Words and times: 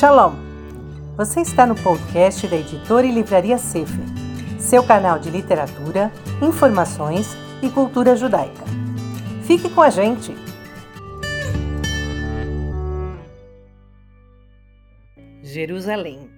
Shalom! 0.00 0.32
Você 1.14 1.42
está 1.42 1.66
no 1.66 1.74
podcast 1.74 2.48
da 2.48 2.56
editora 2.56 3.06
e 3.06 3.12
livraria 3.12 3.58
Sefer, 3.58 4.02
seu 4.58 4.82
canal 4.82 5.18
de 5.18 5.28
literatura, 5.28 6.10
informações 6.40 7.36
e 7.62 7.68
cultura 7.68 8.16
judaica. 8.16 8.64
Fique 9.42 9.68
com 9.68 9.82
a 9.82 9.90
gente! 9.90 10.34
Jerusalém 15.42 16.30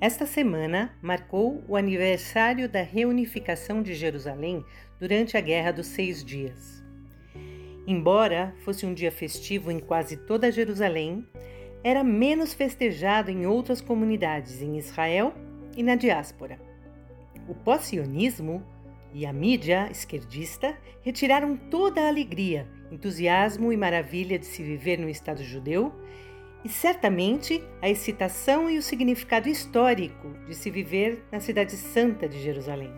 Esta 0.00 0.26
semana 0.26 0.90
marcou 1.00 1.62
o 1.68 1.76
aniversário 1.76 2.68
da 2.68 2.82
reunificação 2.82 3.80
de 3.80 3.94
Jerusalém 3.94 4.64
durante 4.98 5.36
a 5.36 5.40
Guerra 5.40 5.70
dos 5.70 5.86
Seis 5.86 6.24
Dias. 6.24 6.82
Embora 7.86 8.52
fosse 8.64 8.84
um 8.84 8.92
dia 8.92 9.12
festivo 9.12 9.70
em 9.70 9.78
quase 9.78 10.16
toda 10.16 10.50
Jerusalém, 10.50 11.24
era 11.88 12.04
menos 12.04 12.52
festejado 12.52 13.30
em 13.30 13.46
outras 13.46 13.80
comunidades 13.80 14.60
em 14.60 14.76
Israel 14.76 15.32
e 15.74 15.82
na 15.82 15.94
diáspora. 15.94 16.60
O 17.48 17.54
pós-sionismo 17.54 18.62
e 19.14 19.24
a 19.24 19.32
mídia 19.32 19.88
esquerdista 19.90 20.76
retiraram 21.00 21.56
toda 21.56 22.02
a 22.02 22.08
alegria, 22.08 22.68
entusiasmo 22.92 23.72
e 23.72 23.76
maravilha 23.76 24.38
de 24.38 24.44
se 24.44 24.62
viver 24.62 24.98
no 24.98 25.08
Estado 25.08 25.42
judeu 25.42 25.90
e 26.62 26.68
certamente 26.68 27.64
a 27.80 27.88
excitação 27.88 28.68
e 28.68 28.76
o 28.76 28.82
significado 28.82 29.48
histórico 29.48 30.28
de 30.46 30.54
se 30.54 30.70
viver 30.70 31.24
na 31.32 31.40
Cidade 31.40 31.72
Santa 31.72 32.28
de 32.28 32.38
Jerusalém. 32.38 32.92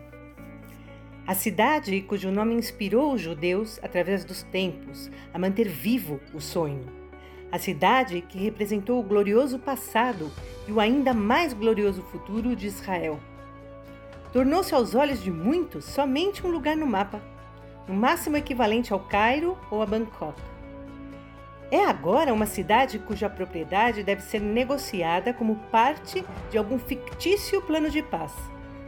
A 1.25 1.33
cidade 1.33 2.01
cujo 2.01 2.29
nome 2.29 2.55
inspirou 2.55 3.13
os 3.13 3.21
judeus 3.21 3.79
através 3.81 4.25
dos 4.25 4.43
tempos 4.43 5.09
a 5.33 5.39
manter 5.39 5.69
vivo 5.69 6.19
o 6.33 6.41
sonho 6.41 7.00
a 7.51 7.59
cidade 7.59 8.21
que 8.21 8.37
representou 8.37 8.99
o 8.99 9.03
glorioso 9.03 9.59
passado 9.59 10.31
e 10.67 10.71
o 10.71 10.79
ainda 10.79 11.13
mais 11.13 11.53
glorioso 11.53 12.01
futuro 12.03 12.55
de 12.55 12.67
Israel. 12.67 13.19
Tornou-se 14.31 14.73
aos 14.73 14.95
olhos 14.95 15.21
de 15.21 15.29
muitos 15.29 15.83
somente 15.83 16.45
um 16.45 16.49
lugar 16.49 16.77
no 16.77 16.87
mapa, 16.87 17.21
no 17.87 17.93
máximo 17.93 18.37
equivalente 18.37 18.93
ao 18.93 18.99
Cairo 18.99 19.57
ou 19.69 19.81
a 19.81 19.85
Bangkok. 19.85 20.41
É 21.69 21.83
agora 21.85 22.33
uma 22.33 22.45
cidade 22.45 22.99
cuja 22.99 23.29
propriedade 23.29 24.03
deve 24.03 24.21
ser 24.21 24.39
negociada 24.39 25.33
como 25.33 25.55
parte 25.71 26.23
de 26.49 26.57
algum 26.57 26.77
fictício 26.77 27.61
plano 27.61 27.89
de 27.89 28.01
paz, 28.01 28.33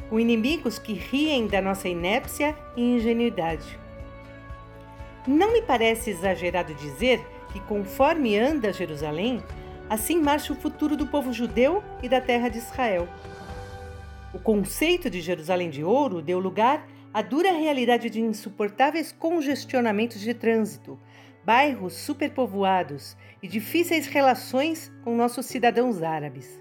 com 0.09 0.20
inimigos 0.20 0.80
que 0.80 0.94
riem 0.94 1.48
da 1.48 1.61
nossa 1.61 1.88
inépcia 1.88 2.55
e 2.75 2.95
ingenuidade. 2.95 3.80
Não 5.25 5.53
me 5.53 5.61
parece 5.61 6.09
exagerado 6.09 6.73
dizer 6.73 7.25
que 7.54 7.59
conforme 7.62 8.38
anda 8.38 8.73
Jerusalém, 8.73 9.42
assim 9.88 10.20
marcha 10.20 10.52
o 10.52 10.56
futuro 10.56 10.98
do 10.98 11.06
povo 11.06 11.32
judeu 11.32 11.84
e 12.02 12.10
da 12.10 12.20
terra 12.20 12.50
de 12.50 12.58
Israel. 12.58 13.08
O 14.34 14.40
conceito 14.40 15.08
de 15.08 15.22
Jerusalém 15.22 15.70
de 15.70 15.84
ouro 15.84 16.20
deu 16.20 16.40
lugar 16.40 16.88
à 17.14 17.22
dura 17.22 17.52
realidade 17.52 18.10
de 18.10 18.20
insuportáveis 18.20 19.12
congestionamentos 19.12 20.20
de 20.20 20.34
trânsito, 20.34 21.00
bairros 21.45 21.94
superpovoados 21.94 23.16
e 23.42 23.48
difíceis 23.48 24.08
relações 24.08 24.92
com 25.04 25.16
nossos 25.16 25.45
cidadãos 25.45 26.02
árabes. 26.02 26.60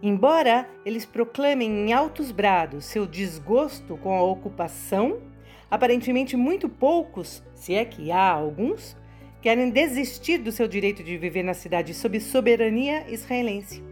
Embora 0.00 0.68
eles 0.86 1.04
proclamem 1.04 1.68
em 1.68 1.92
altos 1.92 2.30
brados 2.30 2.84
seu 2.84 3.06
desgosto 3.06 3.96
com 3.96 4.14
a 4.16 4.22
ocupação, 4.22 5.20
aparentemente 5.68 6.36
muito 6.36 6.68
poucos, 6.68 7.42
se 7.54 7.74
é 7.74 7.84
que 7.84 8.12
há 8.12 8.30
alguns, 8.30 8.96
querem 9.44 9.68
desistir 9.68 10.38
do 10.38 10.50
seu 10.50 10.66
direito 10.66 11.02
de 11.02 11.18
viver 11.18 11.42
na 11.42 11.52
cidade 11.52 11.92
sob 11.92 12.18
soberania 12.18 13.04
israelense, 13.10 13.84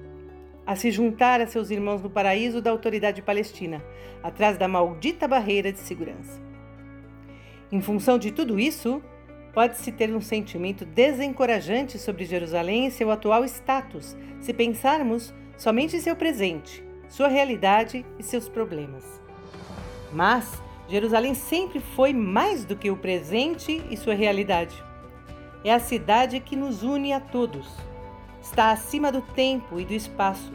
a 0.66 0.74
se 0.74 0.90
juntar 0.90 1.42
a 1.42 1.46
seus 1.46 1.70
irmãos 1.70 2.00
no 2.00 2.08
paraíso 2.08 2.62
da 2.62 2.70
autoridade 2.70 3.20
palestina, 3.20 3.84
atrás 4.22 4.56
da 4.56 4.66
maldita 4.66 5.28
barreira 5.28 5.70
de 5.70 5.78
segurança. 5.78 6.40
Em 7.70 7.82
função 7.82 8.16
de 8.16 8.32
tudo 8.32 8.58
isso, 8.58 9.02
pode-se 9.52 9.92
ter 9.92 10.08
um 10.16 10.22
sentimento 10.22 10.86
desencorajante 10.86 11.98
sobre 11.98 12.24
Jerusalém 12.24 12.86
e 12.86 12.90
seu 12.90 13.10
atual 13.10 13.44
status, 13.44 14.16
se 14.40 14.54
pensarmos 14.54 15.34
somente 15.58 15.94
em 15.94 16.00
seu 16.00 16.16
presente, 16.16 16.82
sua 17.10 17.28
realidade 17.28 18.06
e 18.18 18.22
seus 18.22 18.48
problemas. 18.48 19.04
Mas 20.10 20.62
Jerusalém 20.88 21.34
sempre 21.34 21.78
foi 21.78 22.14
mais 22.14 22.64
do 22.64 22.74
que 22.74 22.90
o 22.90 22.96
presente 22.96 23.82
e 23.90 23.98
sua 23.98 24.14
realidade. 24.14 24.91
É 25.64 25.72
a 25.72 25.78
cidade 25.78 26.40
que 26.40 26.56
nos 26.56 26.82
une 26.82 27.12
a 27.12 27.20
todos. 27.20 27.68
Está 28.40 28.72
acima 28.72 29.12
do 29.12 29.22
tempo 29.22 29.78
e 29.78 29.84
do 29.84 29.92
espaço. 29.92 30.52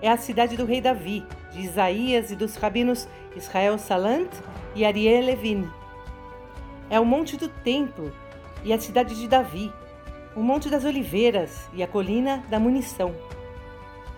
É 0.00 0.08
a 0.08 0.16
cidade 0.16 0.56
do 0.56 0.64
rei 0.64 0.80
Davi, 0.80 1.26
de 1.52 1.60
Isaías 1.60 2.30
e 2.30 2.36
dos 2.36 2.56
rabinos 2.56 3.06
Israel 3.36 3.78
Salant 3.78 4.30
e 4.74 4.82
Ariel 4.82 5.26
Levin. 5.26 5.68
É 6.88 6.98
o 6.98 7.04
Monte 7.04 7.36
do 7.36 7.48
Templo 7.48 8.10
e 8.64 8.72
a 8.72 8.78
cidade 8.78 9.14
de 9.14 9.28
Davi, 9.28 9.70
o 10.34 10.42
Monte 10.42 10.70
das 10.70 10.86
Oliveiras 10.86 11.68
e 11.74 11.82
a 11.82 11.86
Colina 11.86 12.42
da 12.48 12.58
Munição. 12.58 13.14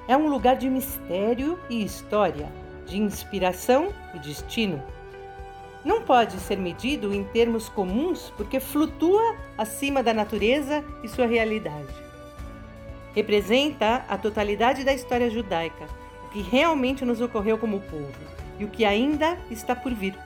É 0.07 0.17
um 0.17 0.29
lugar 0.29 0.55
de 0.55 0.71
mistério 0.71 1.59
e 1.69 1.83
história, 1.83 2.49
de 2.87 2.97
inspiração 2.97 3.89
e 4.15 4.21
destino 4.21 4.81
não 5.85 6.03
pode 6.03 6.39
ser 6.39 6.57
medido 6.57 7.13
em 7.13 7.25
termos 7.25 7.69
comuns 7.69 8.33
porque 8.37 8.61
flutua 8.61 9.37
acima 9.59 10.03
da 10.03 10.15
natureza 10.15 10.85
e 11.03 11.09
sua 11.09 11.27
realidade. 11.27 11.93
Representa 13.15 14.05
a 14.09 14.17
totalidade 14.17 14.85
da 14.85 14.95
história 14.95 15.29
judaica, 15.29 15.87
o 16.27 16.29
que 16.31 16.41
realmente 16.41 17.05
nos 17.05 17.21
ocorreu 17.21 17.59
como 17.59 17.81
povo 17.81 18.13
e 18.59 18.65
o 18.65 18.69
que 18.69 18.85
ainda 18.85 19.37
está 19.51 19.75
por 19.75 19.93
vir. 19.93 20.17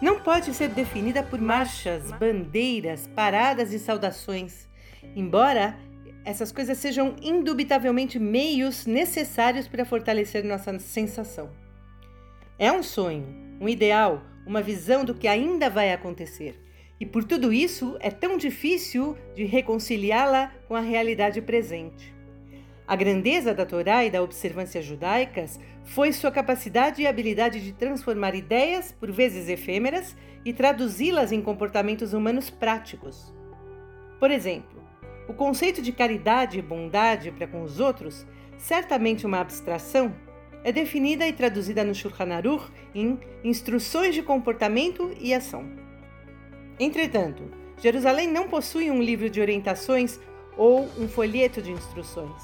Não 0.00 0.20
pode 0.20 0.54
ser 0.54 0.68
definida 0.68 1.22
por 1.22 1.40
marchas, 1.40 2.12
bandeiras, 2.12 3.08
paradas 3.16 3.72
e 3.72 3.78
saudações, 3.78 4.68
embora 5.16 5.76
essas 6.24 6.52
coisas 6.52 6.78
sejam 6.78 7.16
indubitavelmente 7.22 8.18
meios 8.18 8.86
necessários 8.86 9.66
para 9.66 9.84
fortalecer 9.84 10.44
nossa 10.44 10.78
sensação. 10.78 11.50
É 12.58 12.70
um 12.70 12.82
sonho, 12.82 13.47
um 13.60 13.68
ideal, 13.68 14.22
uma 14.46 14.62
visão 14.62 15.04
do 15.04 15.14
que 15.14 15.28
ainda 15.28 15.68
vai 15.68 15.92
acontecer. 15.92 16.58
E 17.00 17.06
por 17.06 17.24
tudo 17.24 17.52
isso 17.52 17.96
é 18.00 18.10
tão 18.10 18.36
difícil 18.36 19.16
de 19.34 19.44
reconciliá-la 19.44 20.52
com 20.66 20.74
a 20.74 20.80
realidade 20.80 21.40
presente. 21.40 22.14
A 22.86 22.96
grandeza 22.96 23.52
da 23.52 23.66
Torá 23.66 24.04
e 24.04 24.10
da 24.10 24.22
observância 24.22 24.80
judaicas 24.80 25.60
foi 25.84 26.10
sua 26.10 26.30
capacidade 26.30 27.02
e 27.02 27.06
habilidade 27.06 27.60
de 27.60 27.72
transformar 27.72 28.34
ideias, 28.34 28.92
por 28.92 29.12
vezes 29.12 29.48
efêmeras, 29.48 30.16
e 30.44 30.52
traduzi-las 30.52 31.30
em 31.30 31.42
comportamentos 31.42 32.14
humanos 32.14 32.48
práticos. 32.48 33.32
Por 34.18 34.30
exemplo, 34.30 34.82
o 35.28 35.34
conceito 35.34 35.82
de 35.82 35.92
caridade 35.92 36.58
e 36.58 36.62
bondade 36.62 37.30
para 37.30 37.46
com 37.46 37.62
os 37.62 37.78
outros, 37.78 38.26
certamente 38.56 39.26
uma 39.26 39.40
abstração, 39.40 40.14
é 40.64 40.72
definida 40.72 41.26
e 41.26 41.32
traduzida 41.32 41.84
no 41.84 41.94
Shulchan 41.94 42.34
Aruch 42.34 42.70
em 42.94 43.18
instruções 43.44 44.14
de 44.14 44.22
comportamento 44.22 45.10
e 45.20 45.32
ação. 45.32 45.64
Entretanto, 46.78 47.42
Jerusalém 47.80 48.28
não 48.28 48.48
possui 48.48 48.90
um 48.90 49.02
livro 49.02 49.30
de 49.30 49.40
orientações 49.40 50.18
ou 50.56 50.88
um 50.98 51.08
folheto 51.08 51.62
de 51.62 51.70
instruções. 51.70 52.42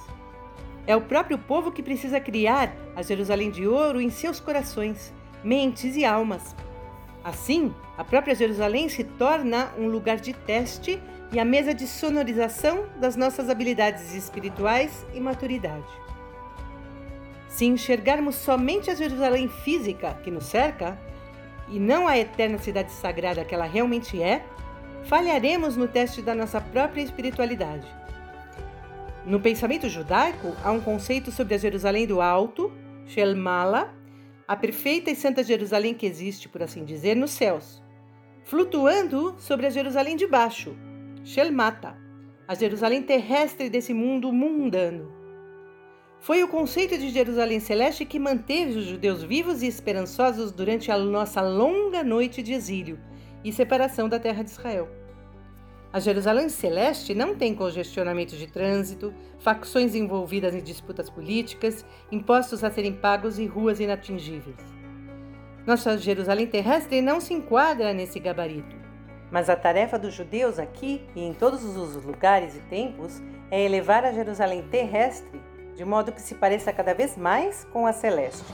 É 0.87 0.95
o 0.95 1.01
próprio 1.01 1.39
povo 1.39 1.73
que 1.73 1.83
precisa 1.83 2.21
criar 2.21 2.75
a 2.95 3.03
Jerusalém 3.03 3.51
de 3.51 3.67
ouro 3.67 4.01
em 4.01 4.11
seus 4.11 4.39
corações, 4.39 5.13
mentes 5.43 5.97
e 5.97 6.05
almas. 6.05 6.55
Assim, 7.25 7.75
a 7.97 8.05
própria 8.05 8.35
Jerusalém 8.35 8.89
se 8.89 9.03
torna 9.03 9.73
um 9.79 9.89
lugar 9.89 10.19
de 10.19 10.35
teste 10.35 11.01
e 11.33 11.39
a 11.41 11.45
mesa 11.45 11.73
de 11.75 11.87
sonorização 11.87 12.87
das 13.01 13.17
nossas 13.17 13.49
habilidades 13.49 14.15
espirituais 14.15 15.05
e 15.15 15.21
maturidade. 15.21 16.04
Se 17.55 17.67
enxergarmos 17.67 18.35
somente 18.35 18.91
a 18.91 18.97
Jerusalém 18.97 19.49
física 19.49 20.19
que 20.25 20.29
nos 20.29 20.47
cerca, 20.47 20.99
e 21.69 21.79
não 21.79 22.09
a 22.09 22.19
eterna 22.19 22.59
cidade 22.59 22.91
sagrada 22.91 23.45
que 23.45 23.55
ela 23.55 23.65
realmente 23.65 24.21
é, 24.21 24.45
falharemos 25.05 25.77
no 25.77 25.87
teste 25.87 26.21
da 26.21 26.35
nossa 26.35 26.61
própria 26.61 27.01
espiritualidade. 27.01 27.87
No 29.25 29.39
pensamento 29.39 29.89
judaico, 29.89 30.53
há 30.65 30.73
um 30.73 30.81
conceito 30.81 31.31
sobre 31.31 31.55
a 31.55 31.59
Jerusalém 31.59 32.09
do 32.09 32.21
Alto, 32.21 32.73
Shelmala, 33.07 33.95
a 34.49 34.57
perfeita 34.57 35.13
e 35.13 35.15
santa 35.15 35.45
Jerusalém 35.45 35.95
que 35.95 36.07
existe, 36.07 36.49
por 36.49 36.61
assim 36.61 36.85
dizer, 36.85 37.15
nos 37.15 37.31
céus, 37.31 37.81
flutuando 38.43 39.37
sobre 39.39 39.67
a 39.67 39.71
Jerusalém 39.71 40.17
de 40.17 40.27
baixo, 40.27 40.75
Shelmata, 41.23 41.97
a 42.49 42.55
Jerusalém 42.57 43.01
terrestre 43.01 43.71
desse 43.71 43.95
mundo 43.95 44.33
mundano. 44.33 45.24
Foi 46.25 46.43
o 46.43 46.49
conceito 46.49 46.97
de 46.97 47.11
Jerusalém 47.11 47.61
Celeste 47.61 48.07
que 48.07 48.19
manteve 48.19 48.79
os 48.79 48.87
judeus 48.87 49.23
vivos 49.23 49.63
e 49.63 49.67
esperançosos 49.67 50.51
durante 50.51 50.91
a 50.91 50.97
nossa 50.97 51.43
longa 51.43 52.03
noite 52.03 52.43
de 52.43 52.55
exílio 52.55 52.99
e 53.45 53.53
separação 53.53 54.09
da 54.09 54.19
terra 54.19 54.43
de 54.43 54.49
Israel. 54.49 54.89
A 55.93 56.01
Jerusalém 56.01 56.49
Celeste 56.49 57.15
não 57.15 57.35
tem 57.35 57.55
congestionamento 57.55 58.39
de 58.39 58.47
trânsito, 58.47 59.13
facções 59.39 59.95
envolvidas 59.95 60.55
em 60.55 60.63
disputas 60.63 61.11
políticas, 61.11 61.85
impostos 62.11 62.65
a 62.65 62.71
serem 62.71 62.95
pagos 62.95 63.39
e 63.39 63.45
ruas 63.45 63.79
inatingíveis. 63.79 64.57
Nossa 65.67 65.99
Jerusalém 65.99 66.47
terrestre 66.47 67.03
não 67.03 67.21
se 67.21 67.35
enquadra 67.35 67.93
nesse 67.93 68.19
gabarito. 68.19 68.77
Mas 69.31 69.51
a 69.51 69.57
tarefa 69.57 69.99
dos 69.99 70.15
judeus 70.15 70.59
aqui 70.59 71.03
e 71.15 71.21
em 71.21 71.35
todos 71.35 71.63
os 71.63 72.03
lugares 72.03 72.57
e 72.57 72.61
tempos 72.61 73.23
é 73.51 73.63
elevar 73.63 74.07
a 74.07 74.13
Jerusalém 74.13 74.63
terrestre 74.71 75.39
de 75.77 75.85
modo 75.85 76.13
que 76.13 76.21
se 76.21 76.35
pareça 76.35 76.73
cada 76.73 76.95
vez 76.95 77.17
mais 77.17 77.65
com 77.73 77.87
a 77.87 77.93
celeste. 77.93 78.45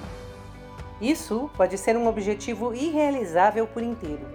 Isso 1.01 1.51
pode 1.57 1.79
ser 1.79 1.97
um 1.97 2.07
objetivo 2.07 2.75
irrealizável 2.75 3.67
por 3.67 3.83
inteiro, 3.83 4.27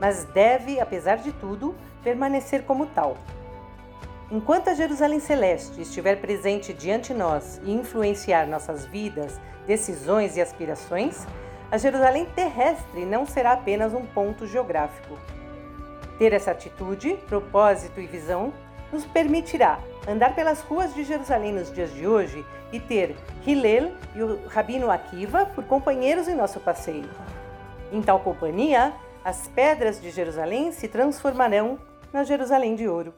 mas 0.00 0.24
deve, 0.24 0.80
apesar 0.80 1.16
de 1.16 1.32
tudo, 1.32 1.74
permanecer 2.02 2.64
como 2.64 2.86
tal. 2.86 3.16
Enquanto 4.30 4.68
a 4.68 4.74
Jerusalém 4.74 5.20
Celeste 5.20 5.82
estiver 5.82 6.20
presente 6.20 6.72
diante 6.72 7.12
nós 7.12 7.60
e 7.62 7.72
influenciar 7.72 8.46
nossas 8.46 8.86
vidas, 8.86 9.38
decisões 9.66 10.36
e 10.36 10.40
aspirações, 10.40 11.26
a 11.70 11.76
Jerusalém 11.76 12.26
terrestre 12.34 13.04
não 13.04 13.26
será 13.26 13.52
apenas 13.52 13.92
um 13.92 14.04
ponto 14.06 14.46
geográfico. 14.46 15.18
Ter 16.18 16.32
essa 16.32 16.52
atitude, 16.52 17.18
propósito 17.26 18.00
e 18.00 18.06
visão 18.06 18.52
nos 18.94 19.04
permitirá 19.04 19.80
andar 20.08 20.36
pelas 20.36 20.60
ruas 20.60 20.94
de 20.94 21.02
Jerusalém 21.02 21.52
nos 21.52 21.70
dias 21.72 21.92
de 21.92 22.06
hoje 22.06 22.46
e 22.72 22.78
ter 22.78 23.16
Hillel 23.44 23.90
e 24.14 24.22
o 24.22 24.46
Rabino 24.46 24.88
Akiva 24.88 25.46
por 25.46 25.64
companheiros 25.64 26.28
em 26.28 26.36
nosso 26.36 26.60
passeio. 26.60 27.08
Em 27.92 28.00
tal 28.00 28.20
companhia, 28.20 28.92
as 29.24 29.48
pedras 29.48 30.00
de 30.00 30.10
Jerusalém 30.10 30.70
se 30.70 30.86
transformarão 30.86 31.76
na 32.12 32.22
Jerusalém 32.22 32.76
de 32.76 32.88
ouro. 32.88 33.12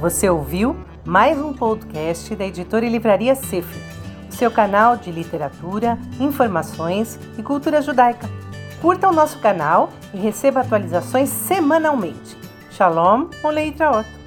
Você 0.00 0.30
ouviu 0.30 0.76
mais 1.04 1.38
um 1.38 1.52
podcast 1.52 2.36
da 2.36 2.46
editora 2.46 2.86
e 2.86 2.88
livraria 2.88 3.34
Sefer, 3.34 3.82
seu 4.30 4.50
canal 4.50 4.96
de 4.96 5.10
literatura, 5.10 5.98
informações 6.20 7.18
e 7.36 7.42
cultura 7.42 7.82
judaica. 7.82 8.28
Curta 8.80 9.08
o 9.08 9.12
nosso 9.12 9.40
canal 9.40 9.90
e 10.14 10.18
receba 10.18 10.60
atualizações 10.60 11.28
semanalmente. 11.30 12.27
Shalom, 12.78 13.28
Olei 13.42 13.72
Traot. 13.72 14.17